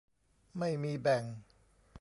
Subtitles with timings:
[0.57, 1.23] ไม่มีแบ่ง